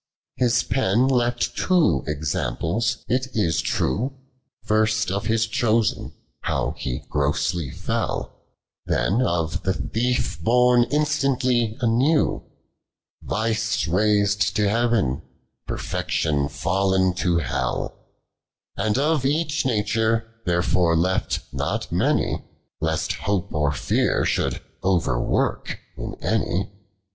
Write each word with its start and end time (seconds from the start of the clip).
His 0.37 0.63
pen 0.63 1.07
letl 1.09 1.53
two 1.53 2.03
examples, 2.09 3.05
it 3.07 3.27
is 3.35 3.61
true; 3.61 4.17
First 4.63 5.11
of 5.11 5.27
His 5.27 5.45
chosen, 5.45 6.13
how 6.39 6.71
he 6.75 7.03
grossly 7.07 7.69
fell 7.69 8.35
;* 7.69 8.35
Then, 8.87 9.21
of 9.21 9.61
the 9.61 9.75
thief 9.75 10.39
bom 10.43 10.87
instantly 10.89 11.77
anew; 11.81 12.41
Viee 13.23 13.53
raisM 13.87 14.55
to 14.55 14.65
lieaven, 14.65 15.21
perfection 15.67 16.47
fall'n 16.47 17.13
to 17.17 17.37
hell; 17.37 17.93
And 18.75 18.97
of 18.97 19.23
each 19.23 19.67
nature 19.67 20.27
therefore 20.47 20.95
left 20.97 21.41
not 21.53 21.91
many, 21.91 22.43
I^'st 22.81 23.19
hope, 23.19 23.53
or 23.53 23.71
fear, 23.71 24.25
should 24.25 24.61
over 24.81 25.21
work 25.21 25.79
in 25.95 26.15
any. 26.23 26.71